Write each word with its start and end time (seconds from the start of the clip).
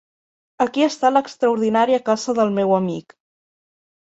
Aquí 0.65 0.85
està 0.85 1.11
l'extraordinària 1.11 2.01
casa 2.09 2.35
del 2.41 2.55
meu 2.57 2.75
amic. 2.79 3.17